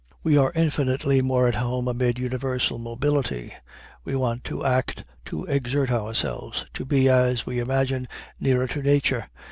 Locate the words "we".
0.23-0.35, 4.03-4.15, 7.45-7.59